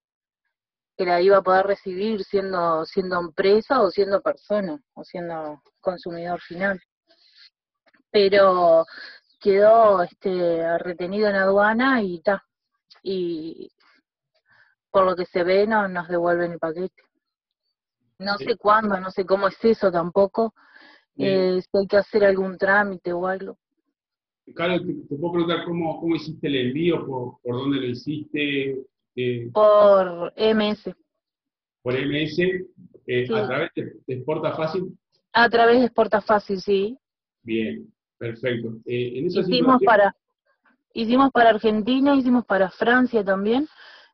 [0.97, 6.41] que la iba a poder recibir siendo, siendo empresa o siendo persona o siendo consumidor
[6.41, 6.81] final.
[8.11, 8.85] Pero
[9.41, 12.45] quedó este, retenido en aduana y ta.
[13.03, 13.71] Y
[14.91, 17.03] por lo que se ve no nos devuelven el paquete.
[18.19, 20.53] No sé cuándo, no sé cómo es eso tampoco,
[21.17, 23.57] eh, si hay que hacer algún trámite o algo.
[24.55, 28.85] Carlos, te, puedo preguntar cómo, cómo hiciste el envío, por, por dónde lo hiciste.
[29.17, 30.95] Eh, por MS.
[31.83, 32.39] Por MS,
[33.07, 34.99] eh, a través de, Exporta Fácil.
[35.33, 36.99] A través de Exporta Fácil, sí.
[37.43, 38.77] Bien, perfecto.
[38.87, 40.15] Eh, hicimos para
[40.93, 43.69] hicimos para Argentina, hicimos para Francia también.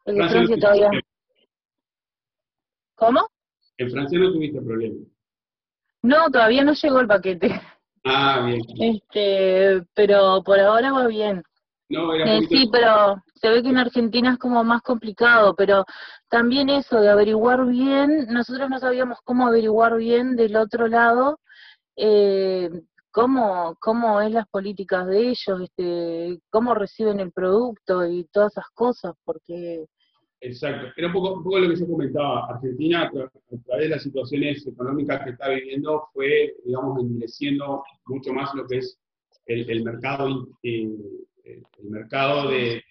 [0.05, 0.91] El de Francia todavía.
[2.95, 3.27] ¿Cómo?
[3.79, 4.97] En Francia no tuviste problema.
[6.03, 7.61] No, todavía no llegó el paquete.
[8.05, 8.61] Ah, bien.
[8.79, 11.43] Este, pero por ahora va bien.
[11.89, 15.85] No, era eh, sí, pero se ve que en Argentina es como más complicado, pero
[16.29, 21.39] también eso de averiguar bien, nosotros no sabíamos cómo averiguar bien del otro lado
[21.97, 22.71] eh,
[23.17, 28.69] cómo, cómo es las políticas de ellos, este, cómo reciben el producto y todas esas
[28.75, 29.87] cosas, porque
[30.39, 30.89] Exacto.
[30.95, 32.47] Era un poco, lo que yo comentaba.
[32.47, 38.55] Argentina, a, través de las situaciones económicas que está viviendo, fue, digamos, endureciendo mucho más
[38.55, 39.01] lo que es
[39.47, 40.87] el, mercado, eh,
[41.43, 42.85] el mercado de,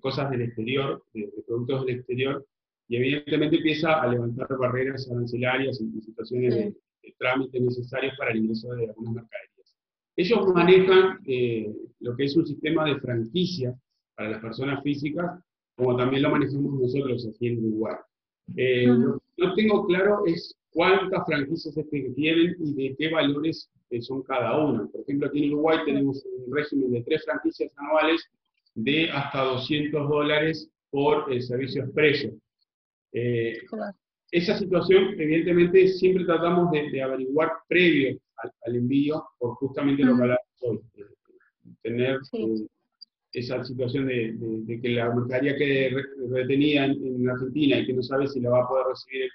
[0.00, 2.46] cosas del exterior, de, productos del exterior,
[2.86, 6.76] y evidentemente empieza a levantar barreras arancelarias y situaciones de,
[7.18, 9.55] trámites necesarios para el ingreso de algunas mercaderías.
[10.16, 11.18] Ellos manejan
[12.00, 13.74] lo que es un sistema de franquicia
[14.14, 15.38] para las personas físicas,
[15.76, 17.96] como también lo manejamos nosotros aquí en Uruguay.
[18.48, 23.70] Lo que no tengo claro es cuántas franquicias es que tienen y de qué valores
[24.00, 24.86] son cada una.
[24.86, 28.26] Por ejemplo, aquí en Uruguay tenemos un régimen de tres franquicias anuales
[28.74, 32.28] de hasta 200 dólares por el servicio expreso.
[33.12, 33.58] Eh,
[34.30, 40.62] esa situación, evidentemente, siempre tratamos de, averiguar previo al, envío, por justamente lo que hablamos
[40.62, 40.80] hoy,
[41.82, 42.66] tener eh,
[43.32, 48.40] esa situación de, que la mercadería quede retenida en, Argentina y que no sabe si
[48.40, 49.30] la va a poder recibir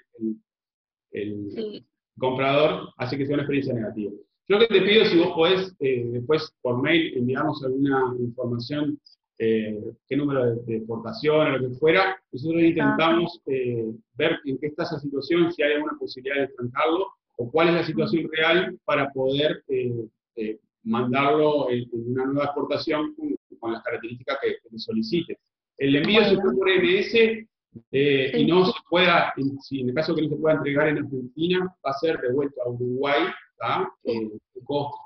[1.12, 1.84] el,
[2.18, 4.12] comprador, hace que sea una experiencia negativa.
[4.48, 8.98] Yo lo que te pido, si vos podés eh, después por mail enviarnos alguna información
[9.44, 14.68] eh, qué número de, exportación o lo que fuera, nosotros intentamos eh, ver en qué
[14.68, 18.78] está esa situación, si hay alguna posibilidad de trancarlo, o cuál es la situación real
[18.84, 23.14] para poder eh, mandarlo en, una nueva exportación
[23.58, 25.38] con, las características que, que solicite.
[25.78, 27.48] El envío se puede por MS
[27.92, 30.98] y no se pueda, en, si en el caso que no se pueda entregar en
[30.98, 33.22] Argentina, va a ser devuelto a Uruguay,
[34.04, 34.30] eh,
[34.64, 34.96] costo.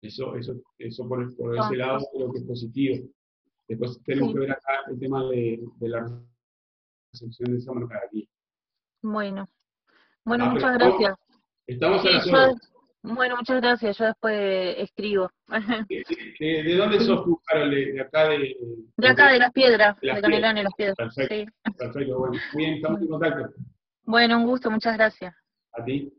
[0.00, 3.08] Eso, eso, eso por, por ese lado creo que es positivo.
[3.66, 6.20] Después tenemos que ver acá el tema de, la
[7.12, 8.28] recepción de esa marca aquí.
[9.02, 9.48] Bueno,
[10.24, 11.16] bueno, ah, muchas gracias.
[11.68, 12.54] Estamos en la
[13.02, 15.30] Bueno, muchas gracias, yo después escribo.
[16.40, 17.70] ¿De, dónde sos tú, Carol?
[17.70, 18.56] ¿De, acá de...?
[18.96, 20.96] De acá, de Las Piedras, de, Canelón y Las Piedras.
[20.96, 22.40] Perfecto, perfecto, bueno.
[22.54, 23.54] Bien, estamos en contacto.
[24.04, 25.34] Bueno, un gusto, muchas gracias.
[25.72, 26.10] A ti.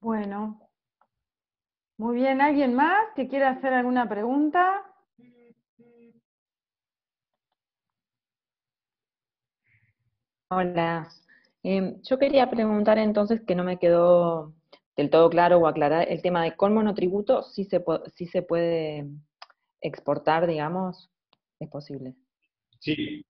[0.00, 0.60] Bueno,
[1.96, 4.84] muy bien, ¿alguien más que quiera hacer alguna pregunta?
[10.50, 11.08] Hola,
[11.62, 14.54] em, yo quería preguntar entonces que no me quedó
[14.96, 17.82] del todo claro o aclarar el tema de con monotributo, si se,
[18.14, 19.06] si se puede
[19.80, 21.10] exportar, digamos,
[21.58, 22.14] es posible.
[22.78, 23.24] Sí,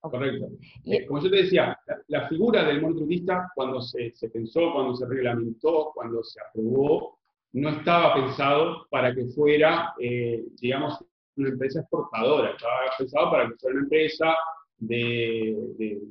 [0.00, 0.48] correcto.
[0.84, 5.06] Eh, como yo te decía, la, figura del monotributista, cuando se, se pensó, cuando se
[5.06, 7.18] reglamentó, cuando se aprobó,
[7.52, 11.04] no estaba pensado para que fuera, eh, digamos,
[11.36, 14.36] una empresa exportadora, estaba pensado para que fuera una empresa
[14.80, 15.56] de,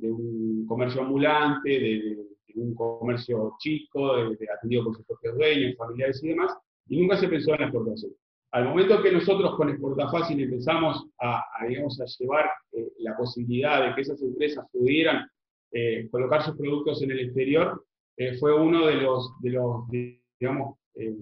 [0.02, 2.18] un comercio ambulante, de,
[2.54, 6.56] un comercio chico, de, atendido por sus propios dueños, familiares y demás,
[6.88, 8.12] y nunca se pensó en la exportación.
[8.52, 13.94] Al momento que nosotros con Exportafácil empezamos a, digamos, a llevar eh, la posibilidad de
[13.94, 15.28] que esas empresas pudieran
[15.72, 17.84] eh, colocar sus productos en el exterior,
[18.38, 19.88] fue uno de los, de los
[20.38, 21.14] digamos, eh,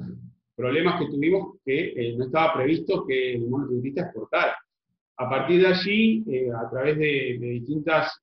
[0.59, 4.57] problemas que tuvimos que eh, no estaba previsto que el monotributista exportara.
[5.19, 8.23] A partir de allí, eh, a través de, distintas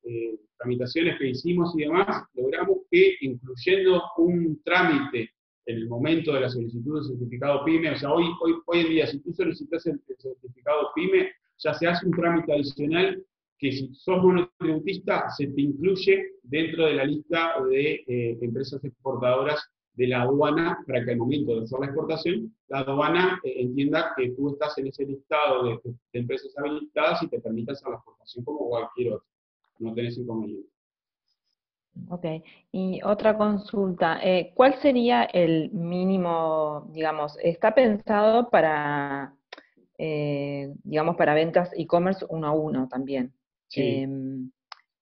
[0.57, 5.29] tramitaciones que hicimos y demás, logramos que incluyendo un trámite
[5.65, 8.89] en el momento de la solicitud del certificado PYME, o sea, hoy, hoy, hoy en
[8.89, 13.21] día, si tú solicitas el, certificado PYME, ya se hace un trámite adicional
[13.57, 20.07] que si sos monotributista se te incluye dentro de la lista de empresas exportadoras de
[20.07, 24.31] la aduana para que al momento de hacer la exportación, la aduana eh, entienda que
[24.31, 25.79] tú estás en ese listado de,
[26.13, 29.27] empresas habilitadas y te permita hacer la exportación como cualquier otro.
[29.79, 30.69] No tenés inconveniente.
[32.09, 32.25] Ok,
[32.73, 39.33] y otra consulta, eh, ¿cuál sería el mínimo, digamos, está pensado para,
[39.97, 43.33] eh, digamos, para ventas e-commerce uno a uno también?
[43.77, 44.51] Em,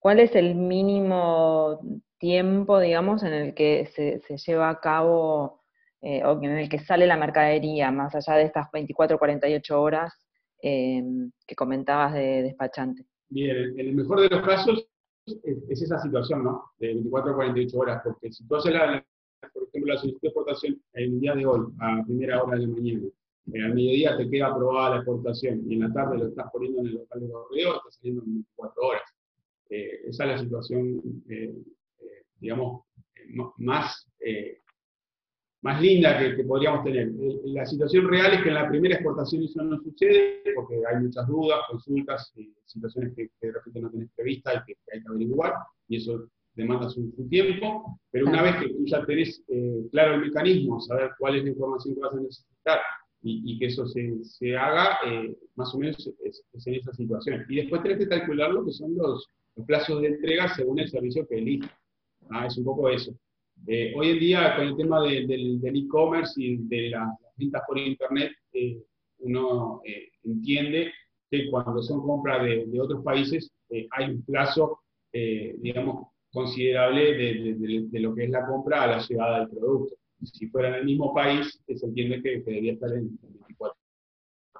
[0.03, 1.79] ¿Cuál es el mínimo
[2.17, 5.61] tiempo, digamos, en el que se, lleva a cabo
[6.01, 10.13] eh, o en el que sale la mercadería, más allá de estas 24 48 horas
[10.61, 13.05] em, que comentabas de despachante.
[13.29, 14.85] Bien, en el mejor de los casos
[15.25, 16.71] es, esa situación, ¿no?
[16.79, 19.05] De 24 48 horas, porque si tú haces, la,
[19.53, 23.07] por ejemplo, la solicitud de exportación el día de hoy, a primera hora de mañana,
[23.53, 26.81] eh, al mediodía te queda aprobada la exportación y en la tarde lo estás poniendo
[26.81, 29.12] en el local de correo, está saliendo en 24 horas.
[29.73, 31.01] Eh, esa es la situación
[32.43, 32.83] digamos,
[33.57, 34.57] más, eh,
[35.62, 37.07] más linda que, podríamos tener.
[37.07, 41.01] Eh, la situación real es que en la primera exportación eso no sucede, porque hay
[41.01, 45.07] muchas dudas, consultas, eh, situaciones que, de repente no tenés prevista y que, hay que
[45.07, 45.53] averiguar,
[45.88, 49.41] y eso demanda su, tiempo, pero una vez que tú ya tenés
[49.91, 52.80] claro el mecanismo, saber cuál es la información que vas a necesitar
[53.24, 54.99] y, que eso se, se haga,
[55.55, 57.43] más o menos es, en esa situación.
[57.49, 60.89] Y después tenés que calcular lo que son los, los plazos de entrega según el
[60.89, 61.72] servicio que elijas.
[62.30, 63.14] Ah, es un poco eso.
[63.68, 68.32] Eh, hoy en día, con el tema del e-commerce y de las, ventas por Internet,
[68.54, 68.82] eh,
[69.20, 70.91] uno eh, entiende
[71.32, 73.51] que cuando son compras de, otros países
[73.91, 74.82] hay un plazo,
[75.12, 79.95] digamos, considerable de, lo que es la compra a la llegada del producto.
[80.24, 83.76] Si fuera en el mismo país, se entiende que, debería estar en 24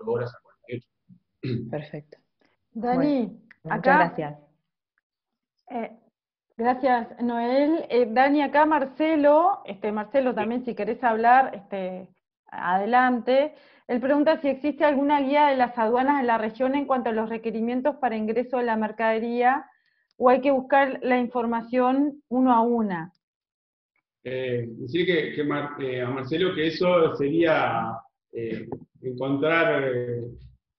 [0.08, 1.70] horas a 48.
[1.70, 2.18] Perfecto.
[2.74, 3.76] Dani, acá.
[3.76, 4.53] Muchas gracias.
[5.70, 5.92] Eh,
[6.58, 7.86] gracias, Noel.
[7.90, 12.10] Eh, Dani, acá Marcelo, este, Marcelo también si querés hablar, este,
[12.48, 13.54] adelante.
[13.88, 17.14] Él pregunta si existe alguna guía de las aduanas en la región en cuanto a
[17.14, 19.66] los requerimientos para ingreso de la mercadería
[20.18, 23.12] o hay que buscar la información uno a una.
[24.24, 27.98] Eh, decir que, eh, a Marcelo que eso sería
[28.32, 28.70] eh,
[29.02, 29.84] encontrar,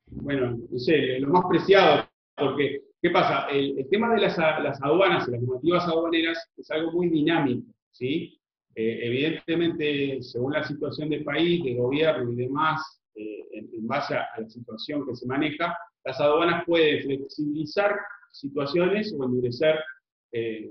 [0.07, 3.47] bueno, no sé, lo más preciado, porque, ¿qué pasa?
[3.51, 4.39] El, tema de las,
[4.81, 8.41] aduanas y las normativas aduaneras es algo muy dinámico, ¿sí?
[8.75, 14.49] evidentemente, según la situación del país, del gobierno y demás, en, en base a la
[14.49, 17.95] situación que se maneja, las aduanas pueden flexibilizar
[18.33, 19.79] situaciones o endurecer
[20.33, 20.71] eh,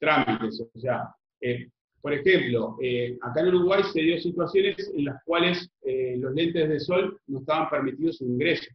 [0.00, 0.60] trámites.
[0.74, 1.68] O sea, eh,
[2.00, 5.70] por ejemplo, eh, acá en Uruguay se dio situaciones en las cuales
[6.16, 8.70] los lentes de sol no estaban permitidos su ingreso,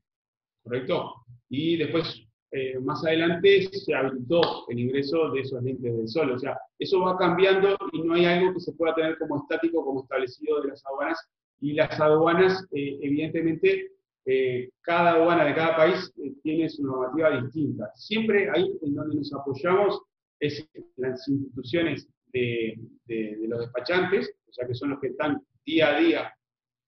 [0.64, 1.14] ¿correcto?
[1.50, 2.27] Y después,
[2.82, 6.32] más adelante, se habilitó el ingreso de esos lentes de sol.
[6.32, 9.84] O sea, eso va cambiando y no hay algo que se pueda tener como estático,
[9.84, 11.20] como establecido de las aduanas.
[11.60, 13.92] Y las aduanas, evidentemente,
[14.30, 17.90] eh, cada aduana de cada país eh, tiene su normativa distinta.
[17.96, 20.02] Siempre ahí en donde nos apoyamos
[20.42, 20.68] es
[20.98, 22.78] las instituciones de,
[23.48, 26.34] los despachantes, o sea que son los que están día a día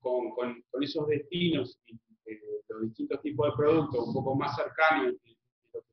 [0.01, 0.33] con,
[0.81, 1.95] esos destinos y
[2.25, 5.37] eh, los distintos tipos de productos un poco más cercanos de,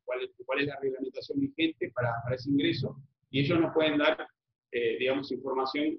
[0.07, 2.97] cuál, es la reglamentación vigente para, ese ingreso,
[3.31, 4.27] y ellos nos pueden dar,
[4.73, 5.99] digamos, información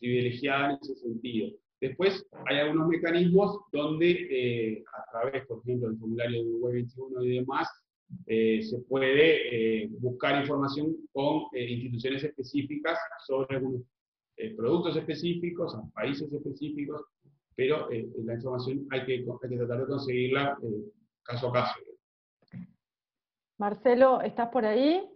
[0.00, 1.52] privilegiada en ese sentido.
[1.82, 7.24] Después hay algunos mecanismos donde eh, a través, por ejemplo, del formulario de Uruguay 21
[7.24, 7.68] y demás,
[8.26, 12.96] eh, se puede eh, buscar información con instituciones específicas
[13.26, 13.82] sobre algunos
[14.56, 17.02] productos específicos, países específicos,
[17.56, 20.58] pero la información hay que, hay que tratar de conseguirla
[21.24, 21.80] caso a caso.
[23.62, 25.08] Marcelo, ¿estás por ahí?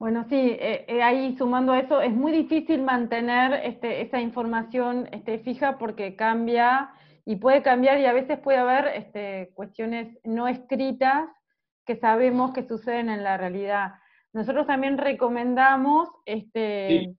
[0.00, 5.08] Bueno, sí, eh, eh, ahí sumando a eso, es muy difícil mantener este, esa información
[5.12, 6.92] este, fija porque cambia
[7.24, 11.28] y puede cambiar y a veces puede haber este, cuestiones no escritas
[11.86, 13.92] que sabemos que suceden en la realidad.
[14.32, 17.14] Nosotros también recomendamos este,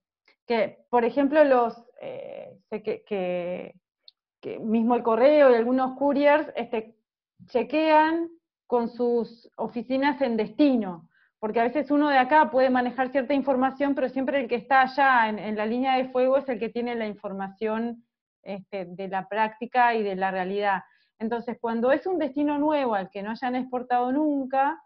[0.46, 3.74] que, por ejemplo, los eh, que, que,
[4.60, 6.95] mismo el correo y algunos couriers este,
[7.46, 8.28] chequean
[8.66, 11.08] con sus oficinas en destino
[11.38, 14.82] porque a veces uno de acá puede manejar cierta información, pero siempre el que está
[14.82, 18.04] allá en, la línea de fuego es el que tiene la información
[18.42, 20.82] este, de la práctica y de la realidad.
[21.18, 24.82] Entonces, cuando es un destino nuevo al que no hayan exportado nunca,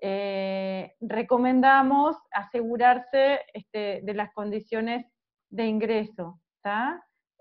[0.00, 5.06] eh, recomendamos asegurarse este, de las condiciones
[5.50, 6.40] de ingreso.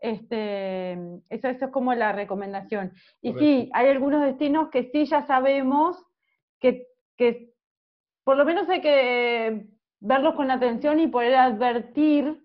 [0.02, 0.93] Este,
[1.30, 2.91] eso, eso es como la recomendación.
[3.22, 6.04] Y sí, hay algunos destinos que sí ya sabemos
[6.60, 7.54] que, que
[8.24, 9.68] por lo menos hay que
[9.99, 12.43] verlos con atención y poder advertir,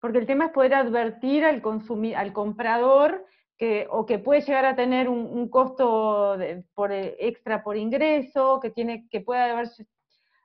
[0.00, 1.62] porque el tema es poder advertir al,
[2.16, 3.24] al comprador
[3.56, 6.36] que, o que puede llegar a tener un, costo
[6.74, 9.68] por, eh, extra por ingreso, que, tiene, que puede haber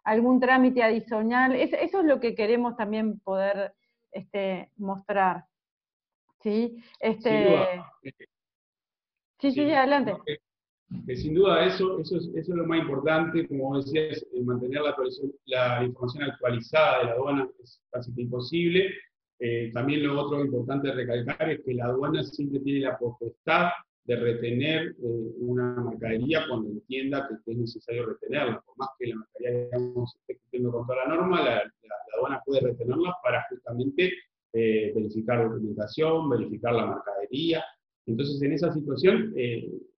[0.03, 1.55] algún trámite adicional.
[1.55, 3.73] eso es lo que queremos también poder
[4.11, 5.45] este, mostrar.
[6.43, 6.83] ¿Sí?
[6.99, 7.81] Este,
[9.39, 10.13] sí, sí, adelante
[11.05, 14.95] que sin duda eso, eso, es, eso es lo más importante, como decías, mantener la,
[15.45, 18.93] la, información actualizada de la aduana es casi imposible.
[19.39, 23.69] Eh, también lo otro importante recalcar es que la aduana siempre tiene la potestad
[24.05, 28.61] de retener eh, una mercadería cuando entienda que es necesario retenerla.
[28.61, 31.63] Por más que la mercadería digamos, esté cumpliendo con toda la norma, la,
[32.15, 34.13] aduana puede retenerla para justamente
[34.53, 37.63] eh, verificar documentación, verificar la mercadería.
[38.05, 39.33] Entonces, en esa situación,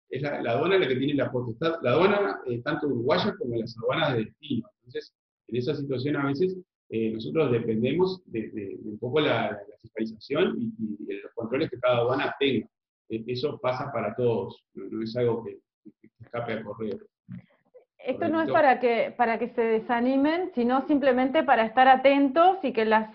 [0.10, 3.76] es la, aduana la que tiene la potestad, la aduana eh, tanto uruguaya como las
[3.78, 4.70] aduanas de destino.
[4.78, 5.14] Entonces,
[5.47, 6.58] en esa situación a veces
[6.89, 12.36] eh, nosotros dependemos de, un poco la, fiscalización y, de los controles que cada aduana
[12.39, 12.68] tenga.
[13.10, 15.60] Eh, eso pasa para todos, no, es algo que,
[16.20, 16.97] escape a correr.
[17.99, 22.72] Esto no es para que, para que se desanimen, sino simplemente para estar atentos y
[22.72, 23.10] que las,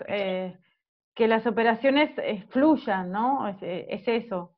[1.15, 2.11] que las operaciones
[2.49, 3.47] fluyan, ¿no?
[3.47, 4.55] Es, es eso.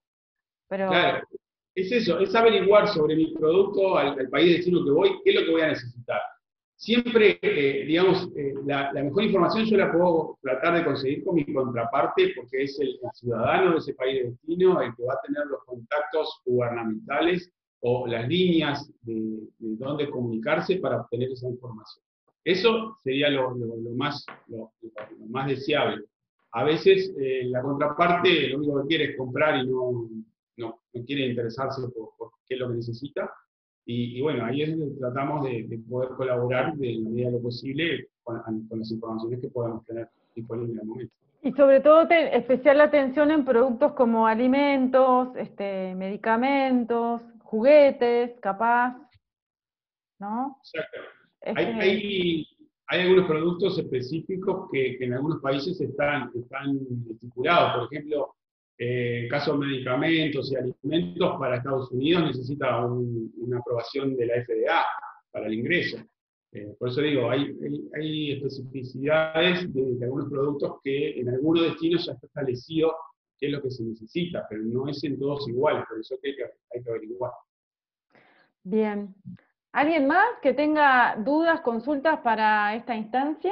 [0.68, 0.90] Pero...
[0.90, 1.28] Claro,
[1.76, 5.46] es eso, es averiguar sobre mi producto al, país destino que voy, qué es lo
[5.46, 6.22] que voy a necesitar.
[6.76, 11.52] Siempre, eh, digamos, eh, la, mejor información yo la puedo tratar de conseguir con mi
[11.52, 15.46] contraparte, porque es el, ciudadano de ese país de destino el que va a tener
[15.48, 22.04] los contactos gubernamentales o las líneas de, dónde comunicarse para obtener esa información.
[22.44, 23.56] Eso sería lo,
[23.96, 24.74] más, lo,
[25.30, 26.04] más deseable.
[26.54, 30.08] A veces eh, la contraparte lo único que quiere es comprar y no,
[30.58, 33.32] no, quiere interesarse por, qué es lo que necesita.
[33.86, 38.08] Y, bueno, ahí es donde tratamos de, poder colaborar de la medida de lo posible
[38.24, 41.14] con, las informaciones que podamos tener disponibles en el momento.
[41.42, 48.96] Y sobre todo especial atención en productos como alimentos, este, medicamentos, juguetes, capaz,
[50.20, 50.60] ¿no?
[50.60, 51.00] Exacto.
[51.42, 52.48] Este hay, hay,
[52.88, 56.80] algunos productos específicos que, que, en algunos países están, están
[57.10, 57.78] estipulados.
[57.78, 58.36] Por ejemplo,
[58.78, 64.86] en eh, de medicamentos y alimentos para Estados Unidos necesita una aprobación de la FDA
[65.32, 65.98] para el ingreso.
[66.52, 67.56] Eh, por eso digo, hay,
[67.96, 72.94] hay, especificidades de, algunos productos que en algunos destinos ya está establecido
[73.40, 76.36] qué es lo que se necesita, pero no es en todos iguales, por eso hay
[76.36, 77.32] que, hay que averiguar.
[78.64, 79.16] Bien.
[79.74, 83.52] ¿Alguien más que tenga dudas, consultas para esta instancia?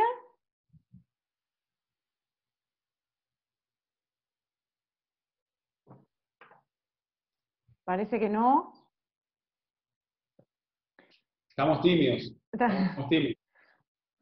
[7.83, 8.71] Parece que no.
[11.49, 12.31] Estamos tímidos.
[12.51, 13.37] Estamos tímidos.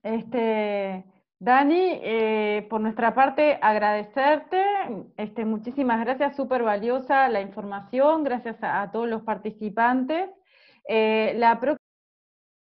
[0.01, 1.03] Este,
[1.37, 4.63] Dani, eh, por nuestra parte, agradecerte.
[5.17, 8.23] Este, muchísimas gracias, súper valiosa la información.
[8.23, 10.29] Gracias a, todos los participantes.
[10.87, 11.59] Eh, la